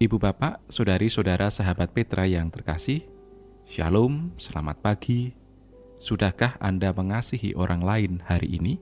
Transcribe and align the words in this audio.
Ibu 0.00 0.16
bapak, 0.16 0.64
saudari-saudara 0.72 1.52
sahabat 1.52 1.92
Petra 1.92 2.24
yang 2.24 2.48
terkasih, 2.48 3.04
Shalom, 3.68 4.32
selamat 4.40 4.80
pagi. 4.80 5.36
Sudahkah 6.00 6.56
Anda 6.56 6.88
mengasihi 6.96 7.52
orang 7.52 7.84
lain 7.84 8.12
hari 8.24 8.56
ini? 8.56 8.80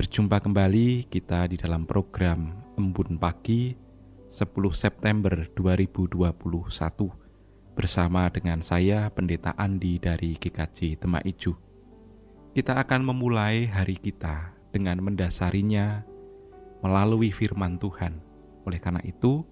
Berjumpa 0.00 0.40
kembali 0.40 1.12
kita 1.12 1.44
di 1.44 1.60
dalam 1.60 1.84
program 1.84 2.56
Embun 2.80 3.20
Pagi 3.20 3.76
10 4.32 4.48
September 4.72 5.44
2021 5.60 6.16
bersama 7.76 8.32
dengan 8.32 8.64
saya 8.64 9.12
Pendeta 9.12 9.52
Andi 9.60 10.00
dari 10.00 10.40
GKJ 10.40 11.04
Demak 11.04 11.28
Ijo. 11.28 11.60
Kita 12.56 12.80
akan 12.80 13.12
memulai 13.12 13.68
hari 13.68 14.00
kita 14.00 14.56
dengan 14.72 15.04
mendasarinya 15.04 16.00
melalui 16.80 17.28
firman 17.28 17.76
Tuhan. 17.76 18.24
Oleh 18.64 18.80
karena 18.80 19.04
itu, 19.04 19.51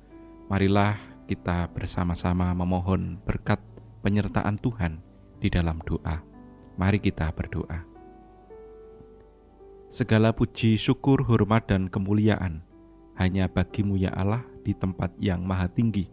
marilah 0.50 0.98
kita 1.30 1.70
bersama-sama 1.70 2.50
memohon 2.50 3.22
berkat 3.22 3.62
penyertaan 4.02 4.58
Tuhan 4.58 4.98
di 5.38 5.46
dalam 5.46 5.78
doa. 5.86 6.26
Mari 6.74 6.98
kita 6.98 7.30
berdoa. 7.30 7.86
Segala 9.94 10.34
puji, 10.34 10.74
syukur, 10.74 11.22
hormat, 11.22 11.70
dan 11.70 11.86
kemuliaan 11.86 12.66
hanya 13.14 13.46
bagimu 13.46 13.94
ya 13.94 14.10
Allah 14.10 14.42
di 14.66 14.74
tempat 14.74 15.14
yang 15.22 15.46
maha 15.46 15.70
tinggi. 15.70 16.10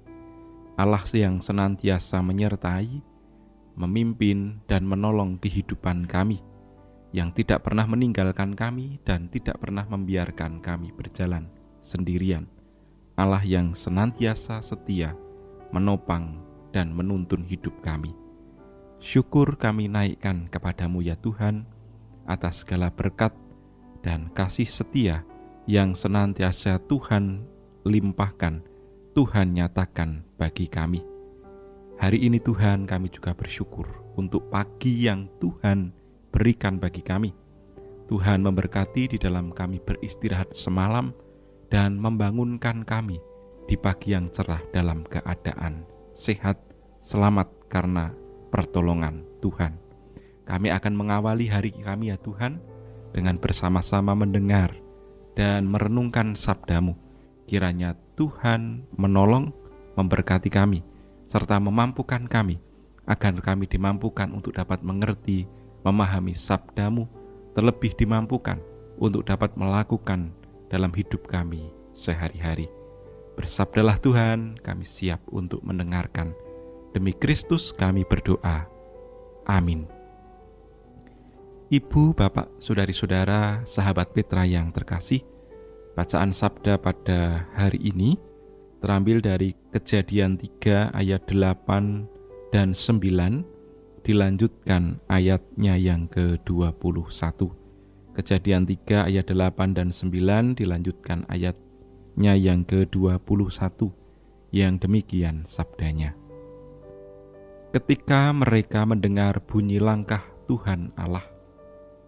Allah 0.78 1.02
yang 1.18 1.42
senantiasa 1.42 2.22
menyertai, 2.22 3.02
memimpin, 3.74 4.62
dan 4.70 4.86
menolong 4.86 5.42
kehidupan 5.42 6.06
kami, 6.06 6.46
yang 7.10 7.34
tidak 7.34 7.66
pernah 7.66 7.90
meninggalkan 7.90 8.54
kami 8.54 9.02
dan 9.02 9.34
tidak 9.34 9.58
pernah 9.58 9.90
membiarkan 9.90 10.62
kami 10.62 10.94
berjalan 10.94 11.50
sendirian. 11.82 12.57
Allah 13.18 13.42
yang 13.42 13.74
senantiasa 13.74 14.62
setia, 14.62 15.18
menopang, 15.74 16.38
dan 16.70 16.94
menuntun 16.94 17.42
hidup 17.50 17.74
kami. 17.82 18.14
Syukur 19.02 19.58
kami 19.58 19.90
naikkan 19.90 20.46
kepadamu 20.54 21.02
ya 21.02 21.18
Tuhan, 21.18 21.66
atas 22.30 22.62
segala 22.62 22.94
berkat 22.94 23.34
dan 24.06 24.30
kasih 24.38 24.70
setia 24.70 25.26
yang 25.66 25.98
senantiasa 25.98 26.78
Tuhan 26.86 27.42
limpahkan, 27.90 28.62
Tuhan 29.18 29.58
nyatakan 29.58 30.22
bagi 30.38 30.70
kami. 30.70 31.02
Hari 31.98 32.22
ini 32.22 32.38
Tuhan 32.38 32.86
kami 32.86 33.10
juga 33.10 33.34
bersyukur 33.34 33.90
untuk 34.14 34.46
pagi 34.54 35.10
yang 35.10 35.26
Tuhan 35.42 35.90
berikan 36.30 36.78
bagi 36.78 37.02
kami. 37.02 37.34
Tuhan 38.06 38.46
memberkati 38.46 39.10
di 39.10 39.18
dalam 39.18 39.50
kami 39.50 39.82
beristirahat 39.82 40.54
semalam 40.54 41.10
dan 41.68 42.00
membangunkan 42.00 42.88
kami 42.88 43.20
di 43.68 43.76
pagi 43.76 44.16
yang 44.16 44.32
cerah 44.32 44.64
dalam 44.72 45.04
keadaan 45.04 45.84
sehat, 46.16 46.56
selamat 47.04 47.52
karena 47.68 48.16
pertolongan 48.50 49.28
Tuhan. 49.44 49.76
Kami 50.48 50.72
akan 50.72 50.94
mengawali 50.96 51.52
hari 51.52 51.76
kami 51.76 52.16
ya 52.16 52.18
Tuhan 52.24 52.64
dengan 53.12 53.36
bersama-sama 53.36 54.16
mendengar 54.16 54.72
dan 55.36 55.68
merenungkan 55.68 56.34
sabdamu. 56.40 56.96
Kiranya 57.48 58.00
Tuhan 58.16 58.88
menolong, 58.96 59.52
memberkati 60.00 60.48
kami, 60.48 60.84
serta 61.28 61.60
memampukan 61.60 62.24
kami, 62.28 62.60
agar 63.08 63.36
kami 63.44 63.68
dimampukan 63.68 64.32
untuk 64.32 64.56
dapat 64.56 64.84
mengerti, 64.84 65.48
memahami 65.84 66.32
sabdamu, 66.36 67.08
terlebih 67.56 67.96
dimampukan 67.96 68.60
untuk 69.00 69.28
dapat 69.28 69.56
melakukan 69.56 70.32
dalam 70.68 70.92
hidup 70.96 71.28
kami 71.28 71.72
sehari-hari. 71.98 72.72
Bersabdalah 73.38 74.02
Tuhan, 74.02 74.58
kami 74.66 74.86
siap 74.86 75.22
untuk 75.30 75.62
mendengarkan. 75.62 76.34
Demi 76.96 77.14
Kristus 77.14 77.70
kami 77.70 78.02
berdoa. 78.08 78.66
Amin. 79.46 79.86
Ibu, 81.68 82.16
bapak, 82.16 82.64
saudari-saudara, 82.64 83.68
sahabat 83.68 84.16
Petra 84.16 84.48
yang 84.48 84.72
terkasih, 84.72 85.20
bacaan 86.00 86.32
sabda 86.32 86.80
pada 86.80 87.46
hari 87.54 87.92
ini 87.92 88.16
terambil 88.80 89.20
dari 89.20 89.52
kejadian 89.76 90.40
3 90.40 90.96
ayat 90.96 91.28
8 91.28 92.56
dan 92.56 92.72
9 92.72 93.44
dilanjutkan 94.08 95.04
ayatnya 95.12 95.76
yang 95.76 96.08
ke-21. 96.08 97.67
Kejadian 98.18 98.66
3 98.66 99.14
ayat 99.14 99.30
8 99.30 99.78
dan 99.78 99.94
9 99.94 100.58
dilanjutkan 100.58 101.30
ayatnya 101.30 102.34
yang 102.34 102.66
ke-21 102.66 103.94
yang 104.50 104.82
demikian 104.82 105.46
sabdanya. 105.46 106.18
Ketika 107.70 108.34
mereka 108.34 108.90
mendengar 108.90 109.38
bunyi 109.46 109.78
langkah 109.78 110.26
Tuhan 110.50 110.90
Allah 110.98 111.38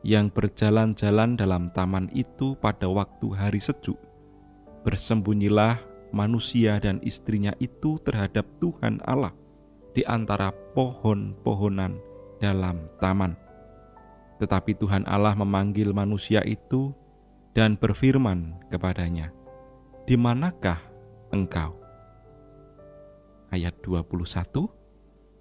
yang 0.02 0.32
berjalan-jalan 0.32 1.36
dalam 1.36 1.70
taman 1.76 2.08
itu 2.16 2.56
pada 2.58 2.88
waktu 2.88 3.28
hari 3.36 3.60
sejuk. 3.60 4.00
Bersembunyilah 4.88 5.84
manusia 6.16 6.80
dan 6.80 7.04
istrinya 7.04 7.52
itu 7.60 8.00
terhadap 8.08 8.48
Tuhan 8.64 9.04
Allah 9.04 9.36
di 9.92 10.08
antara 10.08 10.56
pohon-pohonan 10.74 12.00
dalam 12.40 12.88
taman. 13.04 13.49
Tetapi 14.40 14.80
Tuhan 14.80 15.04
Allah 15.04 15.36
memanggil 15.36 15.92
manusia 15.92 16.40
itu 16.48 16.96
dan 17.52 17.76
berfirman 17.76 18.56
kepadanya, 18.72 19.36
"Di 20.08 20.16
manakah 20.16 20.80
engkau?" 21.36 21.76
Ayat 23.52 23.76
21 23.84 24.72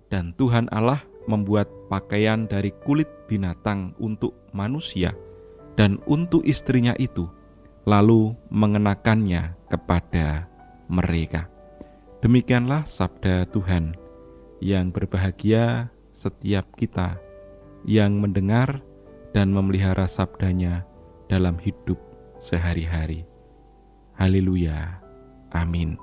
Dan 0.09 0.33
Tuhan 0.41 0.73
Allah 0.73 1.05
membuat 1.29 1.69
pakaian 1.93 2.49
dari 2.49 2.73
kulit 2.81 3.05
binatang 3.29 3.93
untuk 4.01 4.33
manusia 4.57 5.13
dan 5.77 6.01
untuk 6.09 6.41
istrinya 6.49 6.97
itu, 6.97 7.29
lalu 7.85 8.33
mengenakannya 8.49 9.53
kepada 9.69 10.49
mereka. 10.89 11.47
Demikianlah 12.25 12.89
sabda 12.89 13.47
Tuhan 13.53 13.95
yang 14.59 14.91
berbahagia 14.91 15.93
setiap 16.11 16.67
kita 16.75 17.21
yang 17.84 18.19
mendengar 18.19 18.83
dan 19.37 19.53
memelihara 19.53 20.09
sabdanya 20.09 20.83
dalam 21.28 21.61
hidup 21.61 22.00
sehari-hari. 22.41 23.28
Haleluya. 24.19 24.99
Amin. 25.55 26.00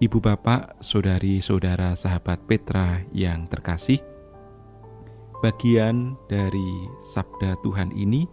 Ibu 0.00 0.16
bapak, 0.16 0.80
saudari-saudara 0.80 1.92
sahabat 1.92 2.40
Petra 2.48 3.04
yang 3.12 3.44
terkasih, 3.44 4.00
bagian 5.44 6.16
dari 6.28 6.88
sabda 7.12 7.60
Tuhan 7.60 7.92
ini 7.92 8.24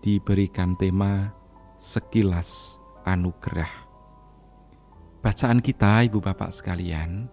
diberikan 0.00 0.72
tema 0.80 1.28
sekilas 1.76 2.80
anugerah. 3.04 3.68
Bacaan 5.20 5.60
kita, 5.60 6.08
ibu 6.08 6.18
bapak 6.18 6.50
sekalian, 6.50 7.28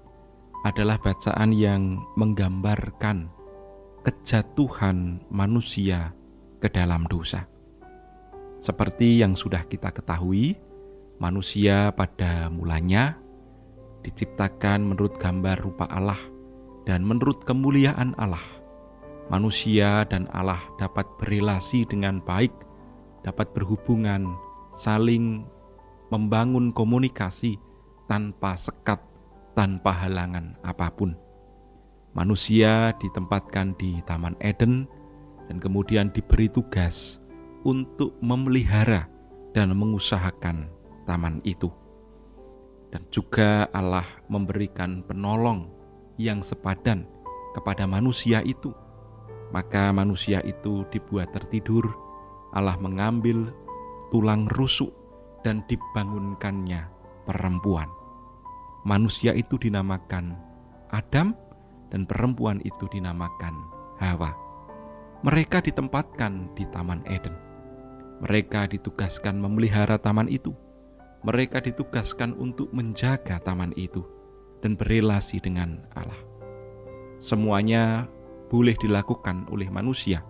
adalah 0.67 0.99
bacaan 0.99 1.55
yang 1.55 2.03
menggambarkan 2.19 3.31
kejatuhan 4.03 5.19
manusia 5.27 6.15
ke 6.59 6.67
dalam 6.71 7.07
dosa. 7.07 7.47
Seperti 8.59 9.23
yang 9.23 9.39
sudah 9.39 9.63
kita 9.67 9.91
ketahui, 9.95 10.59
manusia 11.19 11.95
pada 11.95 12.51
mulanya 12.51 13.15
diciptakan 14.03 14.83
menurut 14.83 15.15
gambar 15.19 15.59
rupa 15.59 15.87
Allah 15.91 16.19
dan 16.83 17.03
menurut 17.03 17.43
kemuliaan 17.43 18.15
Allah. 18.19 18.43
Manusia 19.29 20.09
dan 20.09 20.25
Allah 20.33 20.59
dapat 20.81 21.05
berelasi 21.21 21.85
dengan 21.85 22.17
baik, 22.25 22.51
dapat 23.21 23.53
berhubungan, 23.53 24.25
saling 24.73 25.45
membangun 26.09 26.73
komunikasi 26.73 27.61
tanpa 28.09 28.57
sekat, 28.57 28.97
tanpa 29.53 29.93
halangan 29.93 30.57
apa 30.65 30.89
pun. 30.89 31.13
Manusia 32.17 32.93
ditempatkan 32.97 33.77
di 33.77 34.01
Taman 34.05 34.33
Eden 34.41 34.89
dan 35.45 35.61
kemudian 35.61 36.09
diberi 36.09 36.49
tugas 36.49 37.21
untuk 37.65 38.17
memelihara 38.21 39.05
dan 39.53 39.73
mengusahakan 39.73 40.69
taman 41.09 41.41
itu 41.41 41.69
dan 42.89 43.05
juga 43.13 43.69
Allah 43.73 44.05
memberikan 44.27 45.05
penolong 45.05 45.69
yang 46.17 46.41
sepadan 46.41 47.05
kepada 47.53 47.85
manusia 47.85 48.41
itu. 48.43 48.73
Maka 49.49 49.89
manusia 49.89 50.45
itu 50.45 50.85
dibuat 50.93 51.33
tertidur, 51.33 51.89
Allah 52.53 52.77
mengambil 52.77 53.49
tulang 54.13 54.45
rusuk 54.53 54.93
dan 55.41 55.65
dibangunkannya 55.65 56.85
perempuan. 57.25 57.89
Manusia 58.85 59.33
itu 59.33 59.57
dinamakan 59.57 60.37
Adam 60.93 61.33
dan 61.89 62.05
perempuan 62.05 62.61
itu 62.65 62.85
dinamakan 62.89 63.53
Hawa. 63.99 64.33
Mereka 65.25 65.59
ditempatkan 65.65 66.55
di 66.55 66.63
Taman 66.71 67.03
Eden. 67.09 67.35
Mereka 68.23 68.71
ditugaskan 68.71 69.39
memelihara 69.39 69.99
taman 69.99 70.27
itu 70.27 70.55
mereka 71.19 71.59
ditugaskan 71.59 72.31
untuk 72.39 72.71
menjaga 72.71 73.43
taman 73.43 73.75
itu 73.75 74.07
dan 74.63 74.79
berelasi 74.79 75.43
dengan 75.43 75.83
Allah. 75.95 76.19
Semuanya 77.19 78.07
boleh 78.47 78.75
dilakukan 78.79 79.51
oleh 79.51 79.67
manusia. 79.67 80.23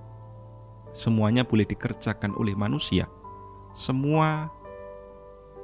Semuanya 0.89 1.45
boleh 1.45 1.69
dikerjakan 1.69 2.33
oleh 2.33 2.57
manusia. 2.57 3.05
Semua 3.77 4.49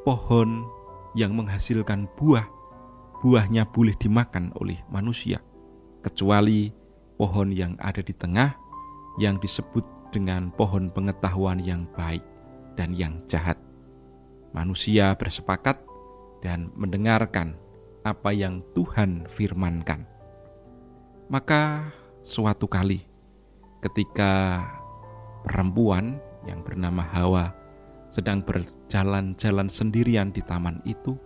pohon 0.06 0.70
yang 1.18 1.34
menghasilkan 1.34 2.06
buah, 2.14 2.46
buahnya 3.26 3.66
boleh 3.74 3.98
dimakan 3.98 4.54
oleh 4.62 4.78
manusia, 4.94 5.42
kecuali 6.06 6.70
pohon 7.18 7.50
yang 7.50 7.74
ada 7.82 8.06
di 8.06 8.14
tengah 8.14 8.54
yang 9.18 9.42
disebut 9.42 9.82
dengan 10.14 10.54
pohon 10.54 10.94
pengetahuan 10.94 11.58
yang 11.58 11.90
baik 11.98 12.22
dan 12.78 12.94
yang 12.94 13.18
jahat. 13.26 13.58
Manusia 14.54 15.18
bersepakat 15.18 15.82
dan 16.46 16.70
mendengarkan 16.78 17.58
apa 18.06 18.30
yang 18.30 18.62
Tuhan 18.78 19.26
firmankan. 19.34 20.06
Maka 21.26 21.90
suatu 22.22 22.70
kali 22.70 23.02
ketika 23.82 24.62
perempuan 25.42 26.22
yang 26.46 26.62
bernama 26.62 27.02
Hawa 27.02 27.50
sedang 28.14 28.46
berjalan-jalan 28.46 29.68
sendirian 29.68 30.30
di 30.30 30.40
taman 30.46 30.80
itu, 30.86 31.18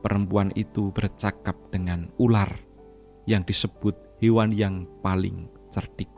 perempuan 0.00 0.54
itu 0.54 0.94
bercakap 0.94 1.58
dengan 1.74 2.08
ular 2.16 2.48
yang 3.28 3.42
disebut 3.44 4.03
hewan 4.18 4.54
yang 4.54 4.86
paling 5.02 5.48
cerdik. 5.74 6.10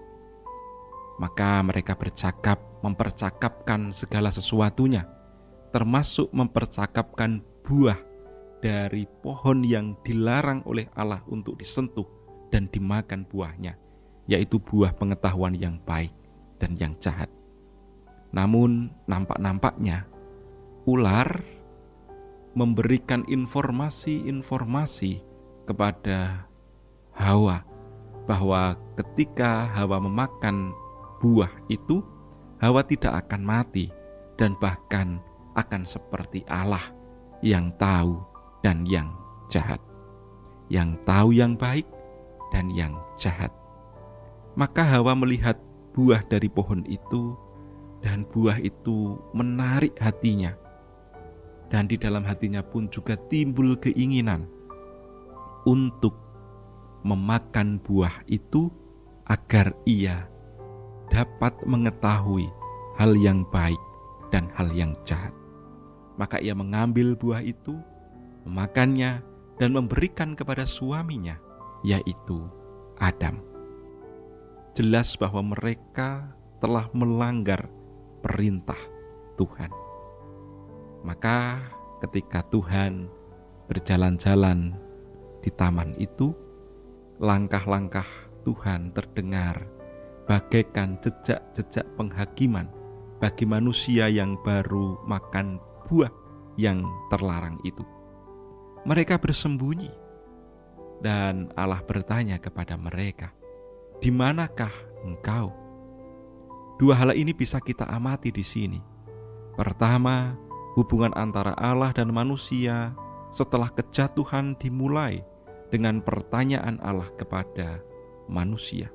Maka 1.16 1.64
mereka 1.64 1.96
bercakap, 1.96 2.60
mempercakapkan 2.84 3.92
segala 3.92 4.28
sesuatunya, 4.28 5.08
termasuk 5.72 6.28
mempercakapkan 6.32 7.40
buah 7.64 7.96
dari 8.60 9.08
pohon 9.24 9.64
yang 9.64 9.96
dilarang 10.04 10.60
oleh 10.68 10.88
Allah 10.92 11.24
untuk 11.28 11.56
disentuh 11.56 12.04
dan 12.52 12.68
dimakan 12.68 13.24
buahnya, 13.24 13.80
yaitu 14.28 14.60
buah 14.60 14.92
pengetahuan 14.92 15.56
yang 15.56 15.80
baik 15.88 16.12
dan 16.60 16.76
yang 16.76 16.92
jahat. 17.00 17.32
Namun, 18.36 18.92
nampak-nampaknya 19.08 20.04
ular 20.84 21.40
memberikan 22.56 23.24
informasi-informasi 23.28 25.20
kepada 25.68 26.48
Hawa 27.16 27.75
bahwa 28.26 28.74
ketika 28.98 29.70
Hawa 29.70 30.02
memakan 30.02 30.74
buah 31.22 31.50
itu, 31.70 32.02
Hawa 32.58 32.82
tidak 32.82 33.26
akan 33.26 33.42
mati 33.46 33.88
dan 34.36 34.58
bahkan 34.58 35.22
akan 35.56 35.86
seperti 35.88 36.44
Allah 36.50 36.92
yang 37.40 37.72
tahu 37.80 38.20
dan 38.60 38.84
yang 38.84 39.14
jahat, 39.48 39.80
yang 40.68 40.98
tahu 41.06 41.32
yang 41.32 41.54
baik 41.54 41.86
dan 42.50 42.68
yang 42.74 42.98
jahat. 43.16 43.54
Maka 44.58 44.82
Hawa 44.82 45.14
melihat 45.14 45.56
buah 45.94 46.24
dari 46.28 46.50
pohon 46.50 46.84
itu, 46.88 47.36
dan 48.04 48.28
buah 48.28 48.60
itu 48.60 49.16
menarik 49.32 49.96
hatinya, 50.00 50.52
dan 51.72 51.88
di 51.88 51.96
dalam 51.96 52.24
hatinya 52.24 52.60
pun 52.60 52.88
juga 52.92 53.16
timbul 53.32 53.76
keinginan 53.80 54.48
untuk 55.66 56.25
memakan 57.06 57.78
buah 57.86 58.26
itu 58.26 58.66
agar 59.30 59.70
ia 59.86 60.26
dapat 61.06 61.54
mengetahui 61.62 62.50
hal 62.98 63.14
yang 63.14 63.46
baik 63.54 63.78
dan 64.34 64.50
hal 64.58 64.74
yang 64.74 64.90
jahat. 65.06 65.30
Maka 66.18 66.42
ia 66.42 66.56
mengambil 66.56 67.14
buah 67.14 67.46
itu, 67.46 67.78
memakannya, 68.42 69.22
dan 69.56 69.70
memberikan 69.70 70.34
kepada 70.34 70.66
suaminya, 70.66 71.38
yaitu 71.86 72.42
Adam. 72.98 73.38
Jelas 74.74 75.14
bahwa 75.14 75.54
mereka 75.56 76.34
telah 76.58 76.90
melanggar 76.92 77.68
perintah 78.20 78.80
Tuhan. 79.38 79.70
Maka, 81.06 81.62
ketika 82.02 82.42
Tuhan 82.50 83.06
berjalan-jalan 83.70 84.74
di 85.44 85.50
taman 85.54 85.94
itu, 86.00 86.34
langkah-langkah 87.16 88.04
Tuhan 88.44 88.92
terdengar 88.92 89.64
bagaikan 90.28 91.00
jejak-jejak 91.00 91.86
penghakiman 91.96 92.68
bagi 93.16 93.48
manusia 93.48 94.12
yang 94.12 94.36
baru 94.44 95.00
makan 95.08 95.56
buah 95.88 96.12
yang 96.60 96.84
terlarang 97.08 97.56
itu. 97.64 97.80
Mereka 98.84 99.16
bersembunyi, 99.16 99.88
dan 101.00 101.48
Allah 101.56 101.80
bertanya 101.82 102.36
kepada 102.36 102.76
mereka, 102.76 103.32
"Di 103.98 104.12
manakah 104.12 104.72
engkau?" 105.02 105.54
Dua 106.76 106.92
hal 106.92 107.16
ini 107.16 107.32
bisa 107.32 107.56
kita 107.56 107.88
amati 107.88 108.28
di 108.28 108.44
sini. 108.44 108.80
Pertama, 109.56 110.36
hubungan 110.76 111.16
antara 111.16 111.56
Allah 111.56 111.96
dan 111.96 112.12
manusia 112.12 112.92
setelah 113.32 113.72
kejatuhan 113.72 114.52
dimulai 114.60 115.24
dengan 115.70 116.02
pertanyaan 116.02 116.78
Allah 116.82 117.10
kepada 117.18 117.82
manusia. 118.30 118.90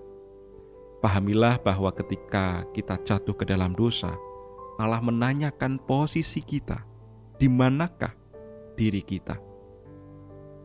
Pahamilah 1.01 1.57
bahwa 1.65 1.89
ketika 1.97 2.62
kita 2.77 3.01
jatuh 3.01 3.33
ke 3.33 3.44
dalam 3.47 3.73
dosa, 3.73 4.13
Allah 4.77 5.01
menanyakan 5.01 5.81
posisi 5.81 6.45
kita, 6.45 6.85
di 7.41 7.50
manakah 7.50 8.13
diri 8.77 9.01
kita. 9.01 9.38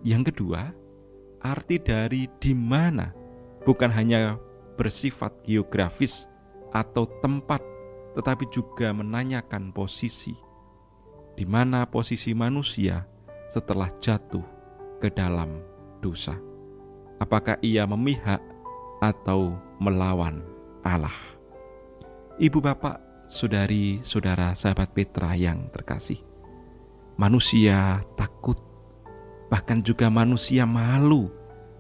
Yang 0.05 0.33
kedua, 0.33 0.73
arti 1.41 1.81
dari 1.81 2.29
di 2.37 2.53
mana 2.53 3.17
bukan 3.65 3.89
hanya 3.89 4.37
bersifat 4.77 5.33
geografis 5.41 6.29
atau 6.77 7.09
tempat, 7.25 7.65
tetapi 8.13 8.45
juga 8.53 8.93
menanyakan 8.93 9.73
posisi. 9.73 10.37
Di 11.37 11.45
mana 11.45 11.85
posisi 11.89 12.33
manusia 12.33 13.05
setelah 13.53 13.93
jatuh 14.01 14.45
ke 15.01 15.13
dalam 15.13 15.76
dosa? 16.01 16.37
Apakah 17.17 17.57
ia 17.65 17.89
memihak 17.89 18.43
atau 19.01 19.57
melawan 19.81 20.41
Allah. 20.85 21.15
Ibu 22.37 22.61
bapak, 22.61 23.29
saudari, 23.29 24.01
saudara, 24.05 24.53
sahabat 24.53 24.93
Petra 24.93 25.33
yang 25.37 25.69
terkasih. 25.73 26.21
Manusia 27.17 28.05
takut, 28.15 28.61
bahkan 29.49 29.81
juga 29.81 30.13
manusia 30.13 30.69
malu 30.69 31.33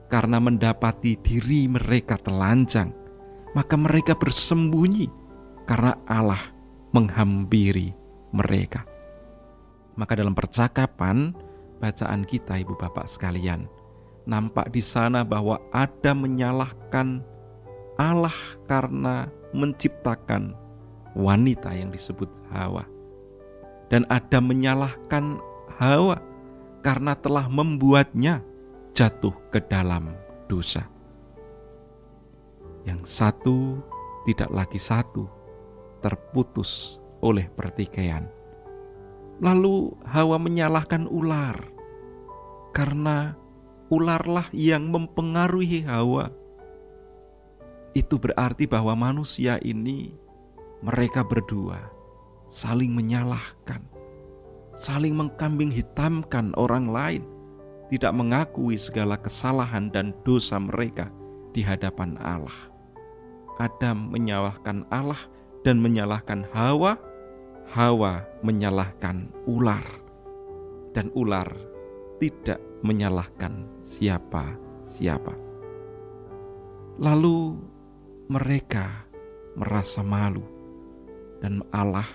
karena 0.08 0.40
mendapati 0.40 1.20
diri 1.20 1.68
mereka 1.68 2.16
telanjang. 2.16 2.92
Maka 3.52 3.76
mereka 3.76 4.12
bersembunyi 4.16 5.08
karena 5.64 5.96
Allah 6.08 6.52
menghampiri 6.92 7.92
mereka. 8.32 8.84
Maka 9.96 10.12
dalam 10.12 10.36
percakapan 10.36 11.32
bacaan 11.80 12.24
kita 12.28 12.60
ibu 12.60 12.76
bapak 12.76 13.08
sekalian, 13.08 13.64
nampak 14.26 14.74
di 14.74 14.82
sana 14.82 15.22
bahwa 15.22 15.62
ada 15.70 16.12
menyalahkan 16.12 17.22
Allah 17.96 18.34
karena 18.68 19.30
menciptakan 19.54 20.52
wanita 21.16 21.72
yang 21.72 21.88
disebut 21.88 22.28
Hawa. 22.52 22.84
Dan 23.88 24.04
ada 24.10 24.42
menyalahkan 24.42 25.38
Hawa 25.78 26.20
karena 26.82 27.14
telah 27.16 27.46
membuatnya 27.46 28.42
jatuh 28.92 29.32
ke 29.54 29.62
dalam 29.64 30.12
dosa. 30.50 30.84
Yang 32.84 33.02
satu 33.06 33.80
tidak 34.26 34.50
lagi 34.50 34.78
satu, 34.82 35.30
terputus 36.02 36.98
oleh 37.22 37.46
pertikaian. 37.54 38.26
Lalu 39.38 39.94
Hawa 40.04 40.36
menyalahkan 40.40 41.06
ular 41.06 41.56
karena 42.74 43.36
ularlah 43.92 44.48
yang 44.50 44.90
mempengaruhi 44.90 45.86
Hawa. 45.86 46.32
Itu 47.96 48.20
berarti 48.20 48.68
bahwa 48.68 48.92
manusia 48.92 49.56
ini, 49.64 50.12
mereka 50.84 51.24
berdua 51.24 51.96
saling 52.46 52.94
menyalahkan, 52.94 53.82
saling 54.78 55.16
mengkambing 55.16 55.72
hitamkan 55.72 56.54
orang 56.54 56.90
lain, 56.90 57.22
tidak 57.90 58.12
mengakui 58.14 58.78
segala 58.78 59.18
kesalahan 59.18 59.90
dan 59.90 60.14
dosa 60.22 60.58
mereka 60.58 61.10
di 61.54 61.62
hadapan 61.62 62.18
Allah. 62.22 62.54
Adam 63.56 64.12
menyalahkan 64.12 64.84
Allah 64.92 65.18
dan 65.64 65.80
menyalahkan 65.80 66.44
Hawa, 66.52 67.00
Hawa 67.72 68.22
menyalahkan 68.44 69.32
ular, 69.48 69.82
dan 70.92 71.08
ular 71.16 71.48
tidak 72.20 72.60
menyalahkan 72.84 73.75
siapa-siapa. 73.94 75.34
Lalu 76.98 77.38
mereka 78.26 79.06
merasa 79.54 80.02
malu, 80.02 80.42
dan 81.38 81.62
Allah 81.70 82.08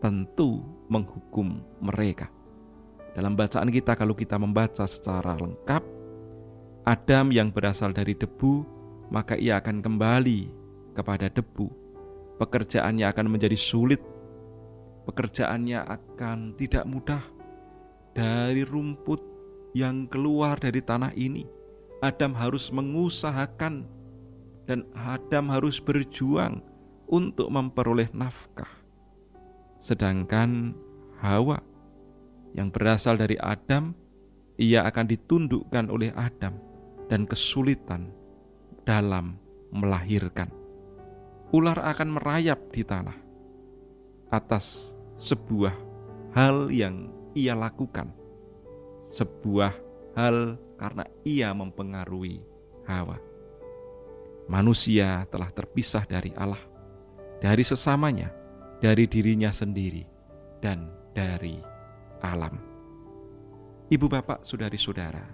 tentu 0.00 0.64
menghukum 0.88 1.60
mereka. 1.80 2.30
Dalam 3.14 3.38
bacaan 3.38 3.70
kita 3.70 3.94
kalau 3.94 4.14
kita 4.16 4.38
membaca 4.40 4.86
secara 4.90 5.38
lengkap, 5.38 5.82
Adam 6.84 7.32
yang 7.32 7.48
berasal 7.48 7.94
dari 7.94 8.12
debu, 8.12 8.66
maka 9.08 9.38
ia 9.38 9.62
akan 9.62 9.80
kembali 9.80 10.50
kepada 10.92 11.30
debu. 11.32 11.70
Pekerjaannya 12.36 13.06
akan 13.08 13.26
menjadi 13.30 13.56
sulit. 13.56 14.02
Pekerjaannya 15.06 15.80
akan 15.80 16.58
tidak 16.58 16.84
mudah. 16.84 17.22
Dari 18.14 18.62
rumput 18.62 19.33
yang 19.74 20.06
keluar 20.06 20.56
dari 20.56 20.78
tanah 20.78 21.12
ini, 21.18 21.44
Adam 22.00 22.32
harus 22.38 22.70
mengusahakan 22.70 23.84
dan 24.64 24.86
Adam 24.94 25.50
harus 25.50 25.82
berjuang 25.82 26.62
untuk 27.10 27.52
memperoleh 27.52 28.08
nafkah. 28.14 28.70
Sedangkan 29.84 30.72
Hawa 31.20 31.60
yang 32.56 32.70
berasal 32.70 33.18
dari 33.18 33.36
Adam, 33.36 33.92
ia 34.56 34.86
akan 34.86 35.06
ditundukkan 35.10 35.90
oleh 35.90 36.14
Adam 36.14 36.56
dan 37.10 37.26
kesulitan 37.26 38.08
dalam 38.86 39.36
melahirkan. 39.74 40.48
Ular 41.50 41.82
akan 41.82 42.14
merayap 42.14 42.70
di 42.70 42.86
tanah 42.86 43.18
atas 44.30 44.94
sebuah 45.18 45.74
hal 46.34 46.70
yang 46.70 47.10
ia 47.34 47.54
lakukan, 47.54 48.10
sebuah 49.14 49.72
hal 50.18 50.58
karena 50.74 51.04
ia 51.22 51.54
mempengaruhi 51.54 52.42
Hawa. 52.84 53.16
Manusia 54.50 55.24
telah 55.32 55.48
terpisah 55.54 56.04
dari 56.04 56.34
Allah, 56.36 56.60
dari 57.40 57.64
sesamanya, 57.64 58.28
dari 58.82 59.08
dirinya 59.08 59.48
sendiri, 59.48 60.04
dan 60.60 60.92
dari 61.16 61.56
alam. 62.20 62.60
Ibu, 63.88 64.04
bapak, 64.10 64.44
saudari-saudara, 64.44 65.24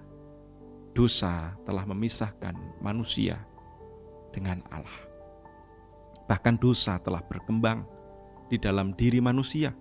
dosa 0.94 1.58
telah 1.66 1.82
memisahkan 1.88 2.54
manusia 2.78 3.42
dengan 4.30 4.62
Allah. 4.70 5.00
Bahkan 6.30 6.62
dosa 6.62 7.02
telah 7.02 7.22
berkembang 7.26 7.82
di 8.46 8.54
dalam 8.58 8.94
diri 8.94 9.18
manusia. 9.18 9.74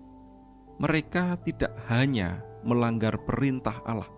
Mereka 0.80 1.44
tidak 1.46 1.70
hanya 1.86 2.42
melanggar 2.66 3.16
perintah 3.24 3.80
Allah 3.84 4.08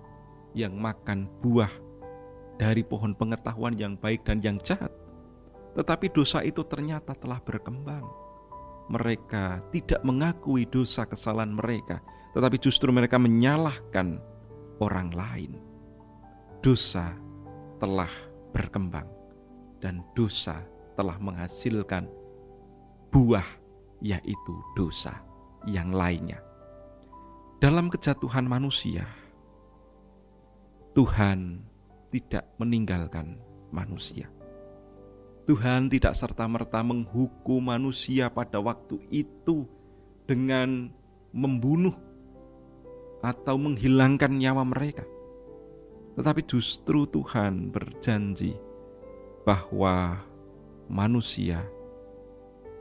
yang 0.52 0.76
makan 0.76 1.30
buah 1.40 1.70
dari 2.60 2.84
pohon 2.84 3.16
pengetahuan 3.16 3.74
yang 3.74 3.96
baik 3.96 4.22
dan 4.28 4.38
yang 4.44 4.60
jahat, 4.60 4.92
tetapi 5.74 6.12
dosa 6.12 6.44
itu 6.44 6.62
ternyata 6.68 7.16
telah 7.16 7.40
berkembang. 7.40 8.04
Mereka 8.92 9.72
tidak 9.72 10.02
mengakui 10.04 10.68
dosa 10.68 11.08
kesalahan 11.08 11.54
mereka, 11.54 12.02
tetapi 12.36 12.60
justru 12.60 12.92
mereka 12.92 13.16
menyalahkan 13.16 14.20
orang 14.82 15.14
lain 15.14 15.56
dosa 16.62 17.14
telah 17.82 18.10
berkembang 18.54 19.10
dan 19.82 20.06
dosa 20.14 20.62
telah 20.94 21.18
menghasilkan 21.18 22.06
buah, 23.10 23.46
yaitu 23.98 24.54
dosa 24.78 25.18
yang 25.66 25.90
lainnya. 25.90 26.38
Dalam 27.62 27.94
kejatuhan 27.94 28.42
manusia, 28.42 29.06
Tuhan 30.98 31.62
tidak 32.10 32.42
meninggalkan 32.58 33.38
manusia. 33.70 34.26
Tuhan 35.46 35.86
tidak 35.86 36.18
serta-merta 36.18 36.82
menghukum 36.82 37.62
manusia 37.62 38.26
pada 38.34 38.58
waktu 38.58 38.98
itu 39.14 39.62
dengan 40.26 40.90
membunuh 41.30 41.94
atau 43.22 43.54
menghilangkan 43.54 44.42
nyawa 44.42 44.66
mereka 44.66 45.06
tetapi 46.18 46.42
justru 46.44 47.06
Tuhan 47.06 47.70
berjanji 47.70 48.58
bahwa 49.46 50.18
manusia 50.90 51.62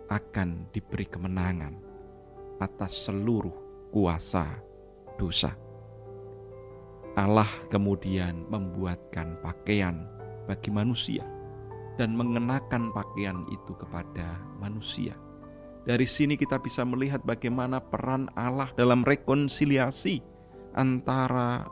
akan 0.10 0.66
diberi 0.74 1.06
kemenangan 1.06 1.78
atas 2.58 3.06
seluruh 3.06 3.54
kuasa 3.94 4.71
dosa. 5.22 5.54
Allah 7.14 7.48
kemudian 7.70 8.50
membuatkan 8.50 9.38
pakaian 9.46 10.10
bagi 10.50 10.74
manusia 10.74 11.22
dan 12.02 12.18
mengenakan 12.18 12.90
pakaian 12.90 13.46
itu 13.54 13.78
kepada 13.78 14.42
manusia. 14.58 15.14
Dari 15.86 16.06
sini 16.10 16.34
kita 16.34 16.58
bisa 16.58 16.82
melihat 16.82 17.22
bagaimana 17.22 17.78
peran 17.78 18.26
Allah 18.34 18.74
dalam 18.74 19.06
rekonsiliasi 19.06 20.26
antara 20.74 21.70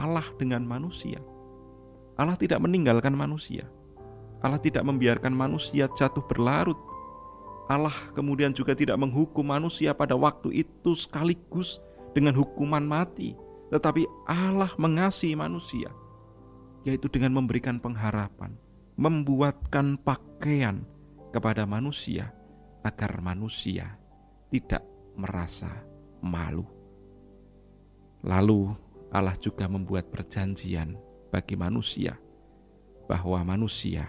Allah 0.00 0.24
dengan 0.40 0.64
manusia. 0.64 1.20
Allah 2.16 2.36
tidak 2.36 2.60
meninggalkan 2.60 3.12
manusia. 3.12 3.68
Allah 4.44 4.60
tidak 4.60 4.84
membiarkan 4.84 5.32
manusia 5.32 5.88
jatuh 5.96 6.22
berlarut. 6.28 6.78
Allah 7.70 7.94
kemudian 8.12 8.52
juga 8.52 8.76
tidak 8.76 9.00
menghukum 9.00 9.48
manusia 9.48 9.96
pada 9.96 10.12
waktu 10.12 10.66
itu 10.66 10.92
sekaligus 10.92 11.80
dengan 12.12 12.36
hukuman 12.36 12.84
mati, 12.84 13.36
tetapi 13.72 14.04
Allah 14.28 14.72
mengasihi 14.76 15.36
manusia, 15.36 15.88
yaitu 16.84 17.08
dengan 17.08 17.36
memberikan 17.36 17.80
pengharapan, 17.80 18.56
membuatkan 18.96 19.96
pakaian 20.00 20.84
kepada 21.32 21.64
manusia 21.64 22.32
agar 22.84 23.20
manusia 23.24 23.96
tidak 24.52 24.84
merasa 25.16 25.70
malu. 26.20 26.68
Lalu 28.22 28.76
Allah 29.12 29.36
juga 29.40 29.68
membuat 29.68 30.08
perjanjian 30.08 30.96
bagi 31.32 31.56
manusia 31.56 32.16
bahwa 33.08 33.44
manusia 33.44 34.08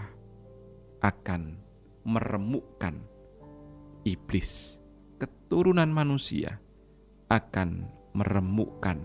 akan 1.04 1.60
meremukkan 2.08 3.04
iblis. 4.08 4.80
Keturunan 5.20 5.92
manusia 5.92 6.63
akan 7.34 7.90
meremukkan 8.14 9.02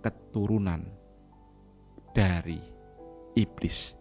keturunan 0.00 0.80
dari 2.16 2.56
iblis. 3.36 3.92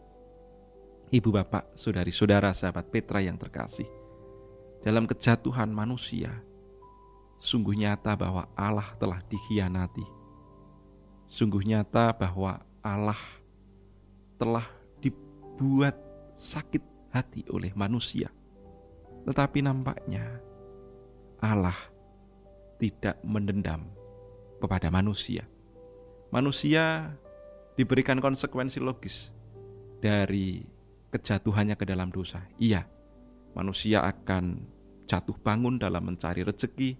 Ibu 1.12 1.30
bapak, 1.32 1.76
saudari-saudara, 1.76 2.56
sahabat 2.56 2.88
Petra 2.88 3.20
yang 3.20 3.36
terkasih, 3.36 3.88
dalam 4.84 5.04
kejatuhan 5.04 5.72
manusia, 5.72 6.32
sungguh 7.44 7.76
nyata 7.76 8.16
bahwa 8.16 8.48
Allah 8.56 8.96
telah 9.00 9.20
dikhianati 9.28 10.18
Sungguh 11.28 11.60
nyata 11.60 12.16
bahwa 12.16 12.64
Allah 12.80 13.20
telah 14.40 14.64
dibuat 15.04 15.96
sakit 16.40 17.12
hati 17.12 17.44
oleh 17.52 17.76
manusia. 17.76 18.32
Tetapi 19.28 19.60
nampaknya 19.60 20.40
Allah 21.44 21.76
tidak 22.78 23.18
mendendam 23.26 23.90
kepada 24.58 24.90
manusia. 24.90 25.46
Manusia 26.34 27.14
diberikan 27.78 28.18
konsekuensi 28.18 28.82
logis 28.82 29.30
dari 30.02 30.66
kejatuhannya 31.14 31.78
ke 31.78 31.86
dalam 31.86 32.10
dosa. 32.10 32.44
Iya, 32.58 32.86
manusia 33.54 34.04
akan 34.06 34.66
jatuh 35.08 35.38
bangun 35.40 35.80
dalam 35.80 36.04
mencari 36.04 36.44
rezeki, 36.44 37.00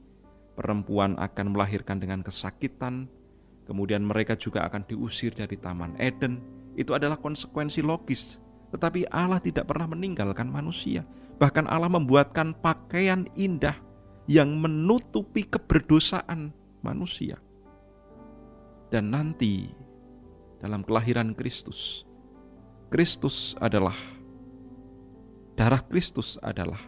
perempuan 0.56 1.20
akan 1.20 1.54
melahirkan 1.54 2.00
dengan 2.00 2.24
kesakitan, 2.24 3.12
kemudian 3.68 4.06
mereka 4.06 4.40
juga 4.40 4.64
akan 4.66 4.88
diusir 4.88 5.36
dari 5.36 5.60
Taman 5.60 6.00
Eden. 6.00 6.40
Itu 6.78 6.94
adalah 6.94 7.18
konsekuensi 7.18 7.82
logis. 7.82 8.38
Tetapi 8.70 9.10
Allah 9.10 9.42
tidak 9.42 9.66
pernah 9.68 9.90
meninggalkan 9.90 10.48
manusia. 10.48 11.04
Bahkan 11.38 11.66
Allah 11.70 11.90
membuatkan 11.90 12.58
pakaian 12.58 13.26
indah 13.38 13.87
yang 14.28 14.60
menutupi 14.60 15.48
keberdosaan 15.48 16.52
manusia. 16.84 17.40
Dan 18.92 19.12
nanti 19.12 19.72
dalam 20.60 20.84
kelahiran 20.84 21.36
Kristus, 21.36 22.04
Kristus 22.92 23.56
adalah 23.60 23.96
darah 25.60 25.84
Kristus 25.88 26.40
adalah 26.40 26.80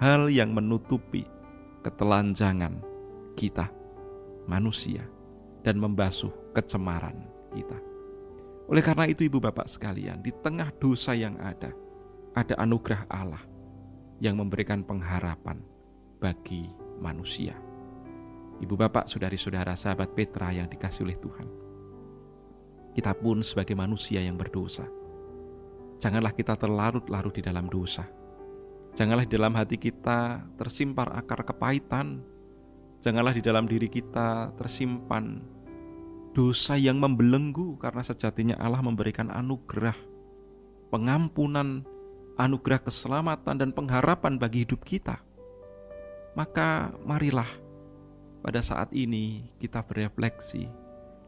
hal 0.00 0.32
yang 0.32 0.52
menutupi 0.56 1.28
ketelanjangan 1.84 2.80
kita 3.36 3.68
manusia 4.48 5.04
dan 5.64 5.76
membasuh 5.80 6.32
kecemaran 6.56 7.16
kita. 7.52 7.76
Oleh 8.70 8.80
karena 8.80 9.04
itu 9.10 9.26
ibu 9.26 9.42
bapak 9.42 9.68
sekalian, 9.68 10.24
di 10.24 10.32
tengah 10.40 10.72
dosa 10.80 11.12
yang 11.12 11.36
ada, 11.36 11.74
ada 12.32 12.54
anugerah 12.56 13.04
Allah 13.10 13.42
yang 14.22 14.38
memberikan 14.38 14.86
pengharapan 14.86 15.60
bagi 16.22 16.70
manusia. 17.02 17.58
Ibu 18.62 18.78
bapak, 18.78 19.10
saudari-saudara, 19.10 19.74
sahabat 19.74 20.14
Petra 20.14 20.54
yang 20.54 20.70
dikasih 20.70 21.02
oleh 21.02 21.18
Tuhan. 21.18 21.48
Kita 22.94 23.10
pun 23.18 23.42
sebagai 23.42 23.74
manusia 23.74 24.22
yang 24.22 24.38
berdosa, 24.38 24.86
janganlah 25.98 26.30
kita 26.30 26.54
terlarut-larut 26.54 27.34
di 27.34 27.42
dalam 27.42 27.66
dosa. 27.66 28.06
Janganlah 28.94 29.24
di 29.26 29.32
dalam 29.34 29.56
hati 29.56 29.80
kita 29.80 30.44
tersimpar 30.60 31.16
akar 31.16 31.42
kepahitan, 31.48 32.20
Janganlah 33.02 33.34
di 33.34 33.42
dalam 33.42 33.66
diri 33.66 33.90
kita 33.90 34.54
tersimpan 34.54 35.42
dosa 36.30 36.78
yang 36.78 37.02
membelenggu 37.02 37.74
karena 37.82 37.98
sejatinya 38.06 38.54
Allah 38.62 38.78
memberikan 38.78 39.26
anugerah, 39.26 39.98
pengampunan, 40.94 41.82
anugerah 42.38 42.78
keselamatan 42.86 43.58
dan 43.58 43.74
pengharapan 43.74 44.38
bagi 44.38 44.62
hidup 44.62 44.86
kita. 44.86 45.18
Maka 46.32 46.96
marilah 47.04 47.48
pada 48.40 48.64
saat 48.64 48.88
ini 48.96 49.52
kita 49.60 49.84
berefleksi 49.84 50.66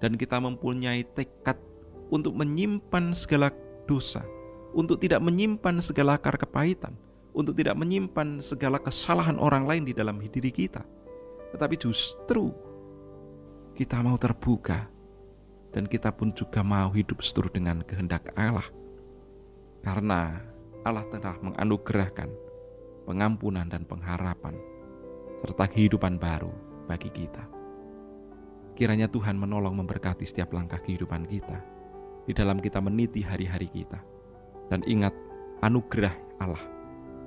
dan 0.01 0.17
kita 0.17 0.41
mempunyai 0.41 1.05
tekad 1.13 1.61
untuk 2.09 2.33
menyimpan 2.37 3.13
segala 3.13 3.53
dosa, 3.85 4.25
untuk 4.73 5.01
tidak 5.01 5.21
menyimpan 5.21 5.81
segala 5.81 6.17
akar 6.17 6.41
kepahitan, 6.41 6.97
untuk 7.37 7.55
tidak 7.57 7.77
menyimpan 7.77 8.41
segala 8.41 8.81
kesalahan 8.81 9.37
orang 9.37 9.69
lain 9.69 9.85
di 9.85 9.93
dalam 9.93 10.19
diri 10.21 10.51
kita, 10.51 10.83
tetapi 11.53 11.77
justru 11.79 12.51
kita 13.77 14.01
mau 14.01 14.17
terbuka 14.17 14.89
dan 15.75 15.85
kita 15.91 16.15
pun 16.15 16.31
juga 16.33 16.63
mau 16.63 16.89
hidup 16.95 17.21
seturut 17.21 17.51
dengan 17.53 17.83
kehendak 17.83 18.31
Allah. 18.39 18.67
Karena 19.85 20.41
Allah 20.87 21.05
telah 21.13 21.37
menganugerahkan 21.45 22.31
pengampunan 23.05 23.69
dan 23.69 23.85
pengharapan 23.85 24.57
serta 25.45 25.69
kehidupan 25.69 26.17
baru 26.17 26.49
bagi 26.89 27.13
kita. 27.13 27.45
Kiranya 28.81 29.13
Tuhan 29.13 29.37
menolong 29.37 29.77
memberkati 29.85 30.25
setiap 30.25 30.57
langkah 30.57 30.81
kehidupan 30.81 31.29
kita 31.29 31.61
di 32.25 32.33
dalam 32.33 32.65
kita 32.65 32.81
meniti 32.81 33.21
hari-hari 33.21 33.69
kita. 33.69 34.01
Dan 34.73 34.81
ingat, 34.89 35.13
anugerah 35.61 36.17
Allah, 36.41 36.65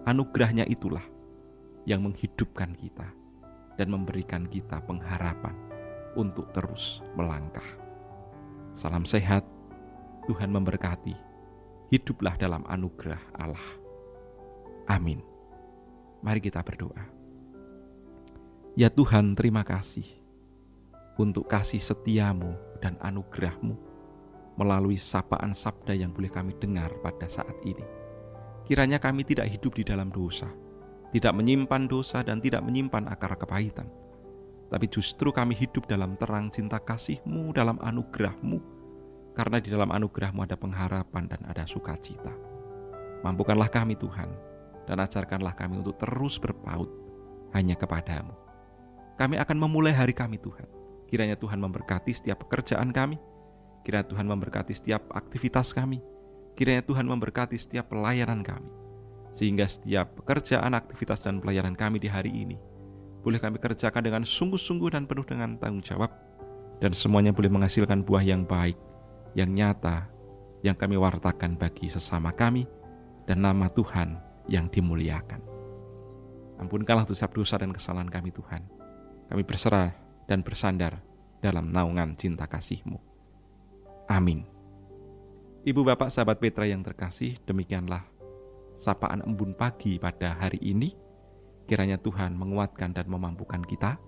anugerahnya 0.10 0.66
itulah 0.66 1.06
yang 1.86 2.02
menghidupkan 2.02 2.74
kita 2.74 3.06
dan 3.78 3.88
memberikan 3.94 4.50
kita 4.50 4.82
pengharapan 4.82 5.54
untuk 6.18 6.50
terus 6.58 7.06
melangkah. 7.14 7.70
Salam 8.74 9.06
sehat, 9.06 9.46
Tuhan 10.26 10.50
memberkati. 10.50 11.14
Hiduplah 11.94 12.34
dalam 12.42 12.66
anugerah 12.66 13.22
Allah. 13.38 13.68
Amin. 14.90 15.22
Mari 16.26 16.42
kita 16.42 16.66
berdoa. 16.66 17.17
Ya 18.78 18.94
Tuhan, 18.94 19.34
terima 19.34 19.66
kasih 19.66 20.06
untuk 21.18 21.50
kasih 21.50 21.82
setiamu 21.82 22.54
dan 22.78 22.94
anugerahmu 23.02 23.74
melalui 24.54 25.02
sapaan 25.02 25.58
sabda 25.58 25.98
yang 25.98 26.14
boleh 26.14 26.30
kami 26.30 26.54
dengar 26.62 26.94
pada 27.02 27.26
saat 27.26 27.58
ini. 27.66 27.82
Kiranya 28.70 29.02
kami 29.02 29.26
tidak 29.26 29.50
hidup 29.50 29.74
di 29.74 29.82
dalam 29.82 30.14
dosa, 30.14 30.46
tidak 31.10 31.34
menyimpan 31.34 31.90
dosa 31.90 32.22
dan 32.22 32.38
tidak 32.38 32.62
menyimpan 32.70 33.10
akar 33.10 33.34
kepahitan. 33.34 33.90
Tapi 34.70 34.86
justru 34.94 35.34
kami 35.34 35.58
hidup 35.58 35.90
dalam 35.90 36.14
terang 36.14 36.54
cinta 36.54 36.78
kasihmu, 36.78 37.58
dalam 37.58 37.82
anugerahmu, 37.82 38.62
karena 39.34 39.58
di 39.58 39.74
dalam 39.74 39.90
anugerahmu 39.90 40.46
ada 40.46 40.54
pengharapan 40.54 41.26
dan 41.26 41.42
ada 41.50 41.66
sukacita. 41.66 42.30
Mampukanlah 43.26 43.74
kami 43.74 43.98
Tuhan, 43.98 44.30
dan 44.86 45.02
ajarkanlah 45.02 45.58
kami 45.58 45.82
untuk 45.82 45.98
terus 45.98 46.38
berpaut 46.38 46.94
hanya 47.58 47.74
kepadamu 47.74 48.46
kami 49.18 49.42
akan 49.42 49.58
memulai 49.58 49.92
hari 49.92 50.14
kami 50.14 50.38
Tuhan. 50.38 50.70
Kiranya 51.10 51.34
Tuhan 51.34 51.58
memberkati 51.58 52.14
setiap 52.14 52.46
pekerjaan 52.46 52.94
kami. 52.94 53.18
Kiranya 53.82 54.06
Tuhan 54.06 54.30
memberkati 54.30 54.78
setiap 54.78 55.10
aktivitas 55.10 55.74
kami. 55.74 56.06
Kiranya 56.54 56.86
Tuhan 56.86 57.10
memberkati 57.10 57.58
setiap 57.58 57.90
pelayanan 57.90 58.46
kami. 58.46 58.70
Sehingga 59.34 59.66
setiap 59.66 60.22
pekerjaan, 60.22 60.78
aktivitas, 60.78 61.26
dan 61.26 61.42
pelayanan 61.42 61.74
kami 61.74 61.98
di 61.98 62.10
hari 62.10 62.30
ini 62.30 62.58
boleh 63.26 63.44
kami 63.44 63.58
kerjakan 63.60 64.06
dengan 64.06 64.24
sungguh-sungguh 64.24 64.94
dan 64.94 65.04
penuh 65.04 65.26
dengan 65.26 65.58
tanggung 65.60 65.84
jawab. 65.84 66.14
Dan 66.78 66.94
semuanya 66.94 67.34
boleh 67.34 67.50
menghasilkan 67.50 68.06
buah 68.06 68.22
yang 68.22 68.46
baik, 68.46 68.78
yang 69.34 69.50
nyata, 69.50 70.06
yang 70.62 70.78
kami 70.78 70.94
wartakan 70.94 71.58
bagi 71.58 71.90
sesama 71.90 72.30
kami, 72.30 72.70
dan 73.26 73.42
nama 73.42 73.66
Tuhan 73.74 74.16
yang 74.46 74.70
dimuliakan. 74.70 75.42
Ampunkanlah 76.62 77.10
dosa-dosa 77.10 77.58
dan 77.58 77.74
kesalahan 77.74 78.08
kami 78.08 78.30
Tuhan 78.30 78.77
kami 79.28 79.44
berserah 79.44 79.92
dan 80.28 80.44
bersandar 80.44 81.00
dalam 81.44 81.72
naungan 81.72 82.16
cinta 82.16 82.48
kasih-Mu. 82.48 83.00
Amin. 84.08 84.48
Ibu 85.68 85.84
bapak 85.84 86.08
sahabat 86.08 86.40
Petra 86.40 86.64
yang 86.64 86.80
terkasih, 86.80 87.36
demikianlah 87.44 88.08
sapaan 88.80 89.20
embun 89.26 89.52
pagi 89.52 90.00
pada 90.00 90.38
hari 90.38 90.62
ini. 90.64 90.96
Kiranya 91.68 92.00
Tuhan 92.00 92.32
menguatkan 92.40 92.96
dan 92.96 93.12
memampukan 93.12 93.60
kita. 93.68 94.00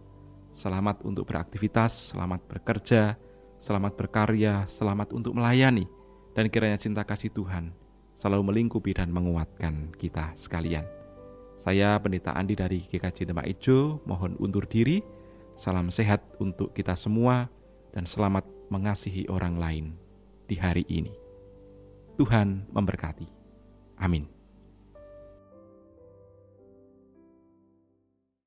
Selamat 0.56 1.04
untuk 1.04 1.28
beraktivitas, 1.28 2.16
selamat 2.16 2.48
bekerja, 2.48 3.20
selamat 3.60 4.00
berkarya, 4.00 4.72
selamat 4.72 5.12
untuk 5.12 5.36
melayani. 5.36 5.84
Dan 6.32 6.48
kiranya 6.48 6.80
cinta 6.80 7.04
kasih 7.04 7.36
Tuhan 7.36 7.76
selalu 8.16 8.56
melingkupi 8.56 8.96
dan 8.96 9.12
menguatkan 9.12 9.92
kita 10.00 10.32
sekalian. 10.40 10.99
Saya 11.60 12.00
Pendeta 12.00 12.32
Andi 12.32 12.56
dari 12.56 12.80
GKJ 12.88 13.28
Demak 13.28 13.44
Ijo, 13.44 14.00
mohon 14.08 14.40
undur 14.40 14.64
diri. 14.64 15.04
Salam 15.60 15.92
sehat 15.92 16.24
untuk 16.40 16.72
kita 16.72 16.96
semua 16.96 17.52
dan 17.92 18.08
selamat 18.08 18.48
mengasihi 18.72 19.28
orang 19.28 19.60
lain 19.60 19.86
di 20.48 20.56
hari 20.56 20.88
ini. 20.88 21.12
Tuhan 22.16 22.64
memberkati. 22.72 23.28
Amin. 24.00 24.39